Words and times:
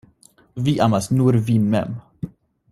Vi 0.67 0.73
amas 0.85 1.09
nur 1.19 1.37
vin 1.51 1.69
mem. 1.75 1.95